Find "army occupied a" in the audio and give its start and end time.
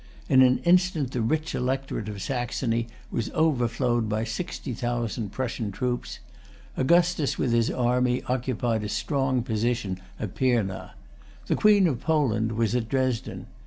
7.69-8.89